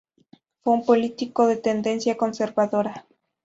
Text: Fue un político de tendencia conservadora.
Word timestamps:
Fue 0.63 0.73
un 0.73 0.83
político 0.83 1.45
de 1.45 1.57
tendencia 1.57 2.17
conservadora. 2.17 3.05